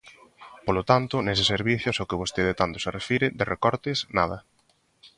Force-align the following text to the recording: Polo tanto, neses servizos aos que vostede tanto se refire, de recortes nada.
Polo 0.65 0.83
tanto, 0.91 1.15
neses 1.27 1.49
servizos 1.53 1.95
aos 1.97 2.09
que 2.09 2.21
vostede 2.23 2.53
tanto 2.61 2.77
se 2.83 2.93
refire, 2.97 3.27
de 3.37 3.45
recortes 3.53 3.97
nada. 4.17 4.37